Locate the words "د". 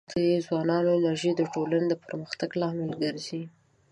0.13-0.17, 1.35-1.41, 1.89-1.93